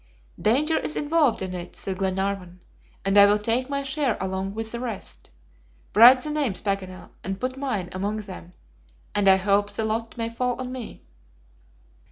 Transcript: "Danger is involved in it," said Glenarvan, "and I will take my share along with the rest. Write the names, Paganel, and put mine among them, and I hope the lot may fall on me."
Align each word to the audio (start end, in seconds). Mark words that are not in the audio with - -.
"Danger 0.41 0.79
is 0.79 0.95
involved 0.95 1.43
in 1.43 1.53
it," 1.53 1.75
said 1.75 1.99
Glenarvan, 1.99 2.59
"and 3.05 3.19
I 3.19 3.27
will 3.27 3.37
take 3.37 3.69
my 3.69 3.83
share 3.83 4.17
along 4.19 4.55
with 4.55 4.71
the 4.71 4.79
rest. 4.79 5.29
Write 5.93 6.21
the 6.23 6.31
names, 6.31 6.59
Paganel, 6.59 7.11
and 7.23 7.39
put 7.39 7.55
mine 7.55 7.89
among 7.91 8.17
them, 8.21 8.53
and 9.13 9.29
I 9.29 9.35
hope 9.35 9.69
the 9.69 9.83
lot 9.83 10.17
may 10.17 10.29
fall 10.29 10.59
on 10.59 10.71
me." 10.71 11.03